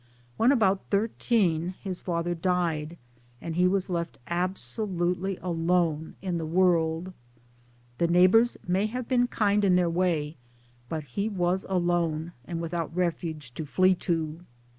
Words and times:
>When 0.35 0.51
about 0.51 0.85
thirteen 0.89 1.75
his 1.79 1.99
father 2.01 2.33
died, 2.33 2.97
and 3.39 3.55
he 3.55 3.67
was 3.67 3.87
left 3.87 4.17
absolutely 4.25 5.37
alone 5.43 6.15
in 6.23 6.39
the 6.39 6.45
world. 6.47 7.13
The 7.99 8.07
neighbours 8.07 8.57
may 8.67 8.87
have 8.87 9.07
been 9.07 9.27
kind 9.27 9.63
in 9.63 9.75
their 9.75 9.91
way, 9.91 10.37
but 10.89 11.03
he 11.03 11.29
was 11.29 11.67
alone 11.69 12.31
and 12.45 12.59
without 12.59 12.95
refuge 12.97 13.53
to 13.53 13.63
flee 13.67 13.93
to. 14.09 14.39